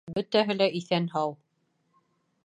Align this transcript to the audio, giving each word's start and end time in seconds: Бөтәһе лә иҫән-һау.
Бөтәһе 0.13 0.53
лә 0.61 0.67
иҫән-һау. 0.79 1.35